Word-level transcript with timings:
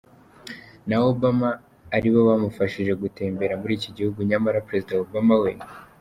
na 0.87 0.97
Obama 1.11 1.49
aribo 1.95 2.19
bamufashije 2.29 2.91
gutembera 3.03 3.59
muri 3.61 3.73
iki 3.79 3.89
gihugu 3.97 4.19
nyamara 4.29 4.65
Perezida 4.67 4.93
Obama 5.05 5.33
we. 5.43 5.51